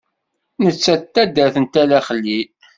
[0.63, 2.47] Netta n taddart n Tala Xlil.